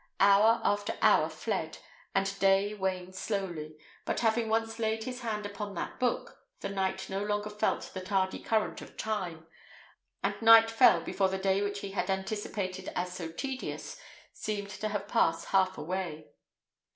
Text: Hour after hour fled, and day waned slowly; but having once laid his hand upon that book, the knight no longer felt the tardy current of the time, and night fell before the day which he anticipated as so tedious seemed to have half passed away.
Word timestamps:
Hour 0.19 0.61
after 0.63 0.97
hour 1.03 1.29
fled, 1.29 1.77
and 2.15 2.39
day 2.39 2.73
waned 2.73 3.13
slowly; 3.13 3.77
but 4.03 4.21
having 4.21 4.49
once 4.49 4.79
laid 4.79 5.03
his 5.03 5.19
hand 5.21 5.45
upon 5.45 5.75
that 5.75 5.99
book, 5.99 6.39
the 6.61 6.69
knight 6.69 7.07
no 7.07 7.23
longer 7.23 7.51
felt 7.51 7.91
the 7.93 8.01
tardy 8.01 8.39
current 8.39 8.81
of 8.81 8.87
the 8.93 8.97
time, 8.97 9.45
and 10.23 10.41
night 10.41 10.71
fell 10.71 11.01
before 11.01 11.29
the 11.29 11.37
day 11.37 11.61
which 11.61 11.81
he 11.81 11.93
anticipated 11.93 12.91
as 12.95 13.13
so 13.13 13.31
tedious 13.31 13.99
seemed 14.33 14.71
to 14.71 14.87
have 14.87 15.07
half 15.11 15.47
passed 15.47 15.77
away. 15.77 16.29